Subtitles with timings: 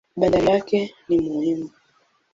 [0.19, 0.79] Bandari yake
[1.09, 1.69] ni muhimu.